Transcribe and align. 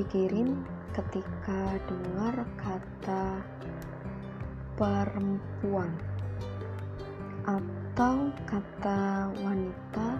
pikirin 0.00 0.64
ketika 0.96 1.76
dengar 1.84 2.32
kata 2.56 3.44
perempuan 4.80 5.92
atau 7.44 8.32
kata 8.48 9.28
wanita 9.44 10.16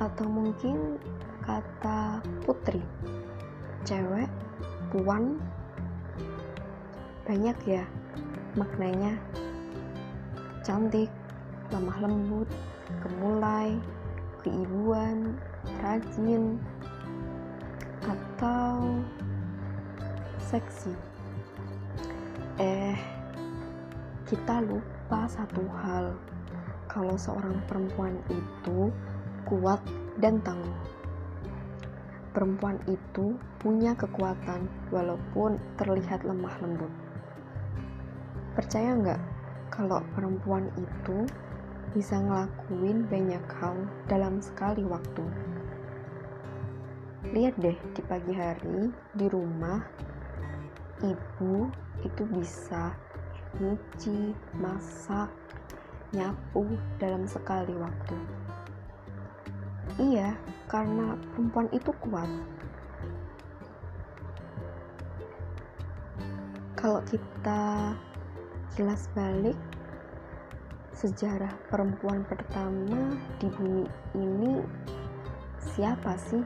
atau 0.00 0.24
mungkin 0.24 0.96
kata 1.44 2.24
putri 2.48 2.80
cewek 3.84 4.32
puan 4.88 5.36
banyak 7.28 7.58
ya 7.68 7.84
maknanya. 8.56 9.20
Cantik 10.64 11.12
lemah 11.68 12.08
lembut 12.08 12.48
gemulai 13.04 13.76
keibuan 14.40 15.36
rajin 15.84 16.56
atau 18.42 18.98
seksi? 20.42 20.90
Eh 22.58 22.98
kita 24.26 24.58
lupa 24.66 25.30
satu 25.30 25.62
hal. 25.78 26.18
Kalau 26.90 27.14
seorang 27.14 27.62
perempuan 27.70 28.18
itu 28.26 28.90
kuat 29.46 29.78
dan 30.18 30.42
tangguh. 30.42 30.74
Perempuan 32.34 32.82
itu 32.90 33.38
punya 33.62 33.94
kekuatan 33.94 34.66
walaupun 34.90 35.62
terlihat 35.78 36.26
lemah 36.26 36.58
lembut. 36.66 36.90
Percaya 38.58 38.98
nggak 38.98 39.22
kalau 39.70 40.02
perempuan 40.18 40.66
itu 40.74 41.30
bisa 41.94 42.18
ngelakuin 42.18 43.06
banyak 43.06 43.44
hal 43.62 43.86
dalam 44.10 44.42
sekali 44.42 44.82
waktu 44.82 45.51
lihat 47.32 47.56
deh 47.56 47.72
di 47.96 48.02
pagi 48.04 48.36
hari 48.36 48.92
di 49.16 49.24
rumah 49.32 49.80
ibu 51.00 51.64
itu 52.04 52.28
bisa 52.28 52.92
nyuci, 53.56 54.36
masak, 54.60 55.32
nyapu 56.12 56.76
dalam 57.00 57.24
sekali 57.24 57.72
waktu. 57.72 58.16
Iya, 59.96 60.36
karena 60.68 61.16
perempuan 61.32 61.72
itu 61.72 61.88
kuat. 62.04 62.28
Kalau 66.76 67.00
kita 67.08 67.96
jelas 68.76 69.08
balik 69.16 69.56
sejarah 70.92 71.56
perempuan 71.72 72.28
pertama 72.28 73.16
di 73.40 73.48
bumi 73.56 73.88
ini 74.20 74.60
siapa 75.56 76.12
sih? 76.20 76.44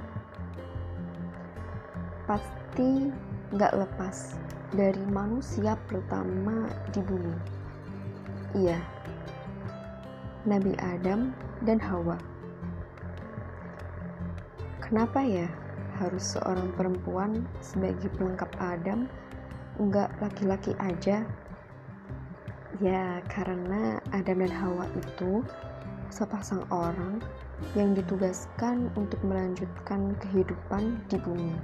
Pasti 2.27 3.07
nggak 3.55 3.79
lepas 3.79 4.35
dari 4.75 5.03
manusia 5.15 5.79
pertama 5.87 6.67
di 6.91 7.01
bumi. 7.07 7.37
Iya, 8.59 8.83
Nabi 10.43 10.75
Adam 10.83 11.31
dan 11.63 11.79
Hawa. 11.79 12.19
Kenapa 14.83 15.23
ya 15.23 15.47
harus 15.99 16.39
seorang 16.39 16.71
perempuan 16.75 17.47
sebagai 17.59 18.11
pelengkap 18.15 18.51
Adam, 18.59 19.11
enggak 19.79 20.11
laki-laki 20.19 20.75
aja? 20.83 21.27
Ya, 22.83 23.23
karena 23.31 24.03
Adam 24.13 24.45
dan 24.45 24.53
Hawa 24.53 24.87
itu 24.95 25.47
sepasang 26.13 26.63
orang 26.71 27.19
yang 27.75 27.97
ditugaskan 27.97 28.93
untuk 28.95 29.19
melanjutkan 29.25 30.13
kehidupan 30.21 31.01
di 31.09 31.17
bumi. 31.19 31.57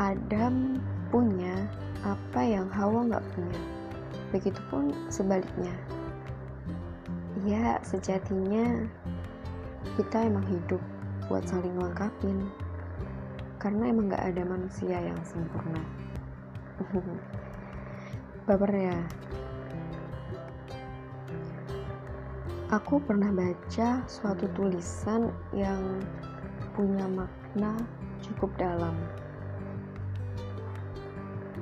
Adam 0.00 0.80
punya 1.12 1.68
apa 2.00 2.40
yang 2.40 2.72
Hawa 2.72 3.04
nggak 3.04 3.26
punya. 3.36 3.60
Begitupun 4.32 4.96
sebaliknya. 5.12 5.76
Ya, 7.44 7.76
sejatinya 7.84 8.88
kita 10.00 10.24
emang 10.24 10.48
hidup 10.48 10.80
buat 11.28 11.44
saling 11.44 11.76
lengkapin. 11.76 12.48
Karena 13.60 13.92
emang 13.92 14.08
nggak 14.08 14.24
ada 14.24 14.42
manusia 14.48 14.96
yang 15.04 15.20
sempurna. 15.20 15.84
Baper 18.48 18.72
ya. 18.72 18.98
Aku 22.72 23.04
pernah 23.04 23.28
baca 23.36 24.00
suatu 24.08 24.48
tulisan 24.56 25.28
yang 25.52 26.00
punya 26.72 27.04
makna 27.04 27.76
cukup 28.24 28.48
dalam 28.56 28.96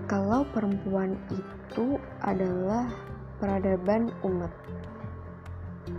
kalau 0.09 0.41
perempuan 0.57 1.21
itu 1.29 2.01
adalah 2.25 2.89
peradaban 3.37 4.09
umat, 4.25 4.49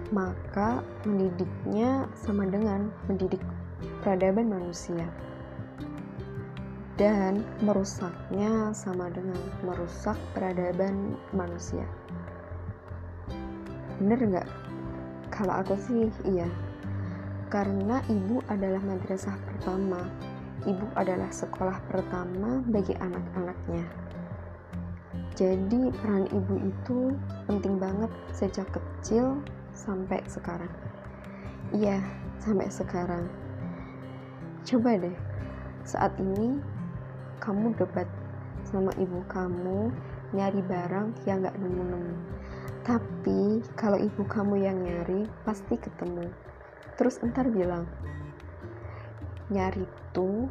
maka 0.09 0.81
mendidiknya 1.05 2.09
sama 2.17 2.49
dengan 2.49 2.89
mendidik 3.05 3.39
peradaban 4.01 4.49
manusia, 4.49 5.05
dan 6.97 7.45
merusaknya 7.61 8.73
sama 8.73 9.13
dengan 9.13 9.37
merusak 9.61 10.17
peradaban 10.33 11.13
manusia. 11.29 11.85
Bener 14.01 14.17
nggak? 14.17 14.49
Kalau 15.29 15.53
aku 15.53 15.77
sih 15.77 16.09
iya, 16.25 16.49
karena 17.53 18.01
ibu 18.09 18.41
adalah 18.49 18.81
madrasah 18.81 19.37
pertama 19.45 20.01
ibu 20.67 20.85
adalah 20.95 21.31
sekolah 21.31 21.79
pertama 21.87 22.59
bagi 22.67 22.95
anak-anaknya. 22.97 23.85
Jadi 25.39 25.87
peran 26.03 26.27
ibu 26.35 26.55
itu 26.67 27.15
penting 27.47 27.79
banget 27.79 28.11
sejak 28.35 28.67
kecil 28.75 29.39
sampai 29.71 30.19
sekarang. 30.27 30.71
Iya, 31.71 32.03
sampai 32.43 32.67
sekarang. 32.67 33.31
Coba 34.67 34.99
deh, 34.99 35.15
saat 35.87 36.11
ini 36.19 36.59
kamu 37.39 37.71
debat 37.79 38.09
sama 38.67 38.91
ibu 38.99 39.23
kamu 39.31 39.93
nyari 40.35 40.59
barang 40.59 41.15
yang 41.23 41.47
gak 41.47 41.55
nemu-nemu. 41.55 42.15
Tapi 42.83 43.63
kalau 43.79 43.95
ibu 43.95 44.27
kamu 44.27 44.59
yang 44.59 44.77
nyari, 44.81 45.23
pasti 45.47 45.79
ketemu. 45.79 46.27
Terus 46.99 47.21
entar 47.23 47.47
bilang, 47.47 47.87
nyari 49.49 49.87
tuh 50.13 50.49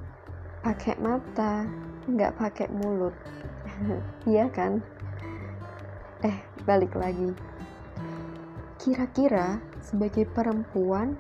pakai 0.62 0.98
mata 0.98 1.66
nggak 2.08 2.34
pakai 2.36 2.66
mulut. 2.72 3.14
Iya 4.28 4.50
kan? 4.50 4.82
Eh 6.24 6.36
balik 6.66 6.98
lagi. 6.98 7.30
Kira-kira 8.78 9.62
sebagai 9.78 10.26
perempuan 10.26 11.14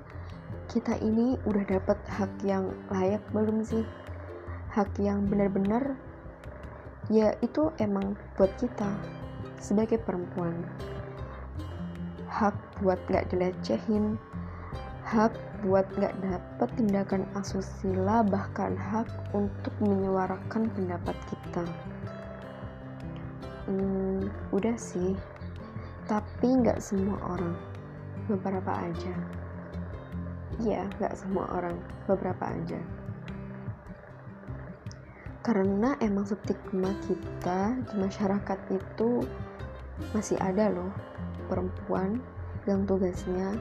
kita 0.68 0.98
ini 1.00 1.38
udah 1.48 1.64
dapet 1.64 1.96
hak 2.10 2.32
yang 2.44 2.74
layak 2.92 3.22
belum 3.32 3.64
sih? 3.64 3.86
Hak 4.74 4.90
yang 5.00 5.30
benar-benar? 5.30 5.96
Ya 7.08 7.32
itu 7.40 7.72
emang 7.80 8.18
buat 8.36 8.52
kita 8.60 8.90
sebagai 9.56 9.96
perempuan. 10.02 10.66
Hak 12.28 12.54
buat 12.84 13.00
gak 13.08 13.32
dilecehin 13.32 14.20
hak 15.08 15.32
buat 15.64 15.88
gak 15.96 16.12
dapet 16.20 16.68
tindakan 16.76 17.24
asusila 17.32 18.20
bahkan 18.20 18.76
hak 18.76 19.08
untuk 19.32 19.72
menyuarakan 19.80 20.68
pendapat 20.76 21.16
kita. 21.32 21.64
Hmm, 23.64 24.28
udah 24.52 24.76
sih 24.76 25.16
tapi 26.04 26.60
gak 26.60 26.84
semua 26.84 27.16
orang. 27.24 27.56
Beberapa 28.28 28.68
aja. 28.68 29.16
Iya 30.60 30.84
gak 31.00 31.16
semua 31.16 31.48
orang. 31.56 31.80
Beberapa 32.04 32.52
aja. 32.52 32.80
Karena 35.40 35.96
emang 36.04 36.28
stigma 36.28 36.92
kita 37.08 37.80
di 37.88 37.94
masyarakat 37.96 38.60
itu 38.68 39.24
masih 40.12 40.36
ada 40.36 40.68
loh. 40.68 40.92
Perempuan 41.48 42.20
yang 42.68 42.84
tugasnya 42.84 43.56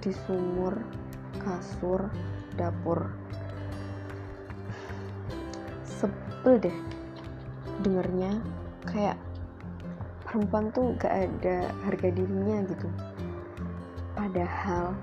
di 0.00 0.12
sumur, 0.24 0.76
kasur, 1.40 2.08
dapur. 2.56 3.12
Sebel 5.84 6.56
deh 6.56 6.78
dengernya 7.84 8.40
kayak 8.88 9.16
perempuan 10.24 10.72
tuh 10.72 10.96
gak 10.96 11.28
ada 11.28 11.68
harga 11.84 12.08
dirinya 12.12 12.64
gitu. 12.64 12.88
Padahal 14.16 14.96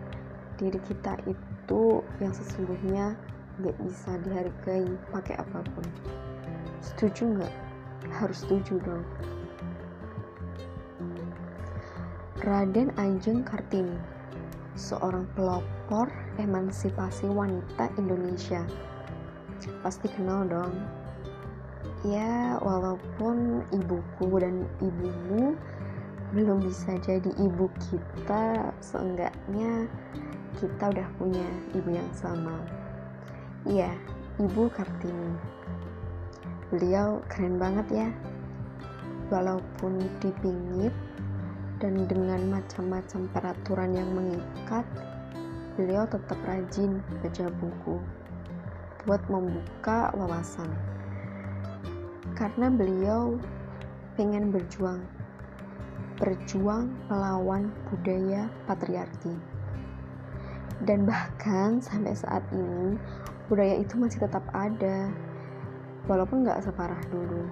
diri 0.57 0.81
kita 0.89 1.17
itu 1.29 2.01
yang 2.17 2.33
sesungguhnya 2.33 3.13
gak 3.61 3.77
bisa 3.85 4.17
dihargai 4.25 4.89
pakai 5.13 5.37
apa 5.37 5.61
pun. 5.73 5.85
Setuju 6.81 7.37
nggak? 7.37 7.53
Harus 8.13 8.45
setuju 8.45 8.81
dong. 8.81 9.05
Raden 12.45 12.93
Ajeng 12.95 13.43
Kartini 13.43 14.16
seorang 14.77 15.25
pelopor 15.33 16.07
emansipasi 16.37 17.25
wanita 17.27 17.89
Indonesia. 17.97 18.61
Pasti 19.81 20.05
kenal 20.13 20.45
dong. 20.45 20.71
Ya, 22.05 22.61
walaupun 22.61 23.65
ibuku 23.73 24.29
dan 24.37 24.69
ibumu 24.79 25.57
belum 26.31 26.61
bisa 26.61 26.93
jadi 27.01 27.31
ibu 27.41 27.65
kita, 27.89 28.69
seenggaknya 28.79 29.89
kita 30.61 30.93
udah 30.93 31.07
punya 31.17 31.47
ibu 31.73 31.89
yang 31.89 32.11
sama. 32.13 32.53
Iya, 33.65 33.89
Ibu 34.37 34.69
Kartini. 34.69 35.33
Beliau 36.69 37.25
keren 37.25 37.57
banget 37.57 38.05
ya. 38.05 38.09
Walaupun 39.33 39.97
dipingit 40.21 40.93
dan 41.77 42.09
dengan 42.09 42.57
macam-macam 42.57 43.29
peraturan 43.33 43.91
yang 43.93 44.09
mengikat, 44.13 44.85
beliau 45.77 46.09
tetap 46.09 46.37
rajin 46.45 47.01
baca 47.21 47.45
buku 47.61 47.97
buat 49.05 49.21
membuka 49.29 50.09
wawasan. 50.17 50.67
Karena 52.33 52.73
beliau 52.73 53.37
pengen 54.17 54.49
berjuang, 54.49 55.05
berjuang 56.17 56.89
melawan 57.09 57.69
budaya 57.89 58.49
patriarki. 58.65 59.37
Dan 60.81 61.05
bahkan 61.09 61.81
sampai 61.81 62.13
saat 62.13 62.45
ini 62.53 62.97
budaya 63.49 63.79
itu 63.79 63.97
masih 63.97 64.21
tetap 64.25 64.43
ada 64.53 65.09
walaupun 66.07 66.43
nggak 66.43 66.63
separah 66.63 66.99
dulu 67.11 67.47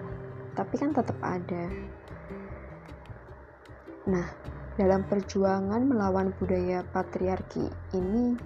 tapi 0.56 0.76
kan 0.80 0.96
tetap 0.96 1.16
ada 1.20 1.68
nah 4.06 4.28
dalam 4.76 5.02
perjuangan 5.08 5.82
melawan 5.86 6.30
budaya 6.38 6.86
patriarki 6.94 7.70
ini 7.98 8.38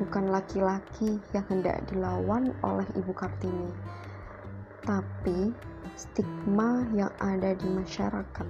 bukan 0.00 0.28
laki-laki 0.32 1.20
yang 1.30 1.44
hendak 1.52 1.80
dilawan 1.88 2.52
oleh 2.64 2.86
Ibu 2.96 3.12
Kartini 3.12 3.70
tapi 4.86 5.50
stigma 5.98 6.86
yang 6.94 7.10
ada 7.18 7.56
di 7.58 7.66
masyarakat. 7.66 8.48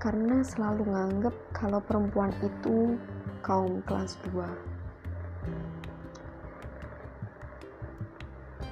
Karena 0.00 0.40
selalu 0.40 0.88
nganggep 0.88 1.34
kalau 1.52 1.84
perempuan 1.84 2.32
itu 2.40 2.96
kaum 3.44 3.84
kelas 3.84 4.16
2 4.32 4.80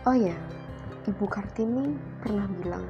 Oh 0.09 0.17
ya, 0.17 0.33
Ibu 1.05 1.29
Kartini 1.29 1.93
pernah 2.25 2.49
bilang, 2.49 2.89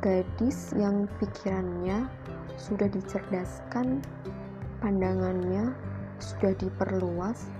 gadis 0.00 0.72
yang 0.72 1.04
pikirannya 1.20 2.08
sudah 2.56 2.88
dicerdaskan, 2.88 4.00
pandangannya 4.80 5.76
sudah 6.18 6.56
diperluas, 6.56 7.52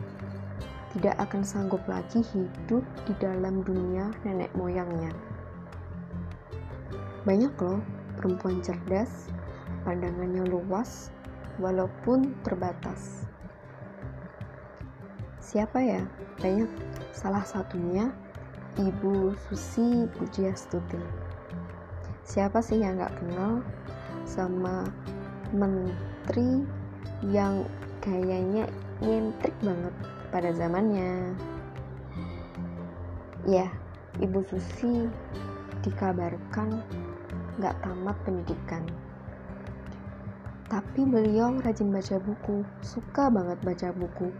tidak 0.96 1.16
akan 1.20 1.44
sanggup 1.44 1.84
lagi 1.84 2.24
hidup 2.32 2.84
di 3.04 3.12
dalam 3.20 3.60
dunia 3.62 4.08
nenek 4.24 4.48
moyangnya. 4.56 5.12
Banyak 7.28 7.52
loh 7.60 7.80
perempuan 8.16 8.64
cerdas, 8.64 9.28
pandangannya 9.84 10.48
luas, 10.48 11.12
walaupun 11.60 12.32
terbatas. 12.44 13.28
Siapa 15.40 15.78
ya? 15.78 16.02
Banyak 16.40 16.68
Salah 17.16 17.48
satunya 17.48 18.12
Ibu 18.76 19.32
Susi 19.48 20.04
Pujiastuti. 20.20 21.00
Siapa 22.28 22.60
sih 22.60 22.84
yang 22.84 23.00
gak 23.00 23.16
kenal 23.16 23.64
sama 24.26 24.84
menteri 25.54 26.66
yang 27.30 27.62
gayanya 28.02 28.66
nyentrik 29.00 29.54
banget 29.62 29.94
pada 30.34 30.50
zamannya? 30.52 31.32
Ya, 33.46 33.70
Ibu 34.18 34.42
Susi 34.42 35.06
dikabarkan 35.86 36.82
gak 37.62 37.78
tamat 37.86 38.18
pendidikan. 38.26 38.82
Tapi 40.66 41.06
beliau 41.06 41.54
rajin 41.62 41.94
baca 41.94 42.18
buku, 42.18 42.66
suka 42.82 43.30
banget 43.30 43.58
baca 43.62 43.88
buku 43.94 44.34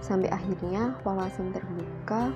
sampai 0.00 0.32
akhirnya 0.32 0.96
wawasan 1.04 1.52
terbuka 1.52 2.32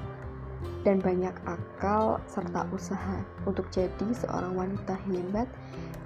dan 0.83 0.99
banyak 0.99 1.35
akal 1.47 2.19
serta 2.27 2.67
usaha 2.75 3.23
untuk 3.47 3.71
jadi 3.71 4.09
seorang 4.11 4.59
wanita 4.59 4.99
hebat 5.07 5.47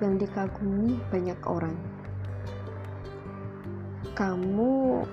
yang 0.04 0.20
dikagumi 0.20 1.00
banyak 1.08 1.40
orang. 1.48 1.76
Kamu 4.12 5.04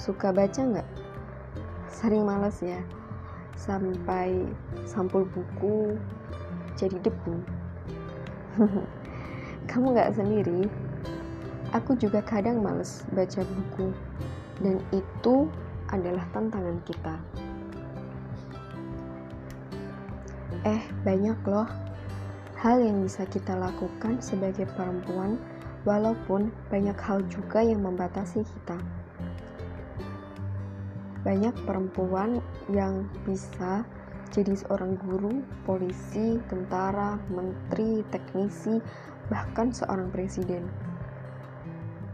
suka 0.00 0.32
baca 0.32 0.60
nggak? 0.60 0.88
Sering 1.92 2.24
males 2.24 2.56
ya, 2.64 2.80
sampai 3.56 4.48
sampul 4.88 5.28
buku 5.28 5.96
jadi 6.76 6.96
debu. 7.04 7.36
Kamu 9.70 9.92
nggak 9.92 10.16
sendiri? 10.16 10.68
Aku 11.72 11.96
juga 11.96 12.20
kadang 12.20 12.60
males 12.60 13.04
baca 13.16 13.40
buku, 13.44 13.92
dan 14.60 14.76
itu 14.92 15.48
adalah 15.88 16.24
tantangan 16.32 16.76
kita. 16.84 17.16
Eh, 20.62 20.82
banyak 21.02 21.42
loh 21.50 21.66
hal 22.62 22.78
yang 22.78 23.02
bisa 23.02 23.26
kita 23.26 23.58
lakukan 23.58 24.22
sebagai 24.22 24.70
perempuan, 24.78 25.34
walaupun 25.82 26.54
banyak 26.70 26.94
hal 27.02 27.18
juga 27.26 27.58
yang 27.58 27.82
membatasi 27.82 28.46
kita. 28.46 28.78
Banyak 31.26 31.50
perempuan 31.66 32.38
yang 32.70 33.10
bisa 33.26 33.82
jadi 34.30 34.54
seorang 34.54 34.94
guru, 35.02 35.42
polisi, 35.66 36.38
tentara, 36.46 37.18
menteri, 37.26 38.06
teknisi, 38.14 38.78
bahkan 39.26 39.74
seorang 39.74 40.14
presiden. 40.14 40.70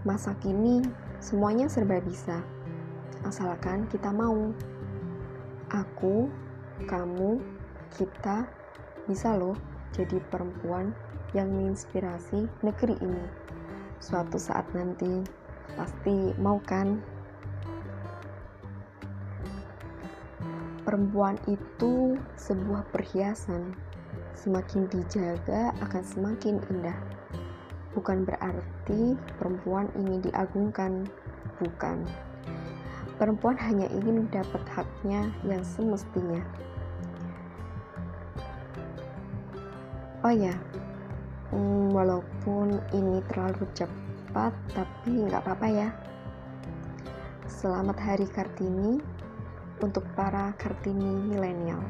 Masa 0.08 0.32
kini, 0.40 0.80
semuanya 1.20 1.68
serba 1.68 2.00
bisa 2.00 2.40
asalkan 3.28 3.84
kita 3.92 4.08
mau. 4.08 4.56
Aku, 5.68 6.32
kamu, 6.88 7.57
kita 7.96 8.44
bisa 9.08 9.32
loh 9.32 9.56
jadi 9.96 10.20
perempuan 10.28 10.92
yang 11.36 11.48
menginspirasi 11.52 12.48
negeri 12.64 12.96
ini. 13.00 13.24
Suatu 13.98 14.38
saat 14.38 14.64
nanti 14.72 15.24
pasti 15.74 16.32
mau 16.38 16.60
kan? 16.62 17.00
Perempuan 20.88 21.36
itu 21.44 22.16
sebuah 22.40 22.88
perhiasan. 22.88 23.76
Semakin 24.32 24.88
dijaga 24.88 25.76
akan 25.84 26.02
semakin 26.04 26.62
indah. 26.72 26.96
Bukan 27.92 28.24
berarti 28.24 29.18
perempuan 29.36 29.90
ingin 29.98 30.24
diagungkan, 30.24 31.04
bukan 31.60 32.06
perempuan 33.18 33.58
hanya 33.58 33.90
ingin 33.90 34.30
dapat 34.30 34.62
haknya 34.72 35.28
yang 35.44 35.60
semestinya. 35.66 36.40
Oh 40.28 40.36
ya, 40.36 40.52
hmm, 41.56 41.88
walaupun 41.88 42.84
ini 42.92 43.24
terlalu 43.32 43.64
cepat, 43.72 44.52
tapi 44.76 45.24
nggak 45.24 45.40
apa-apa 45.40 45.68
ya. 45.72 45.88
Selamat 47.48 47.96
Hari 47.96 48.28
Kartini 48.28 49.00
untuk 49.80 50.04
para 50.12 50.52
Kartini 50.60 51.32
milenial. 51.32 51.80